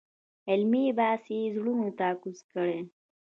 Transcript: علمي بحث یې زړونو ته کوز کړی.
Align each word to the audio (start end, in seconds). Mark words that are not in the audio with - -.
علمي 0.49 0.85
بحث 0.97 1.23
یې 1.35 1.41
زړونو 1.55 1.87
ته 1.97 2.07
کوز 2.21 2.39
کړی. 2.51 2.79